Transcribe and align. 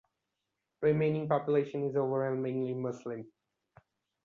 Remaining 0.81 1.29
population 1.29 1.83
is 1.87 1.95
overwhelmingly 1.95 2.73
Muslim. 2.73 3.31